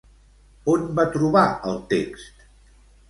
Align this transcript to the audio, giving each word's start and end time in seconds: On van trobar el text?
On 0.75 0.87
van 1.01 1.13
trobar 1.17 1.45
el 1.73 1.77
text? 1.93 2.49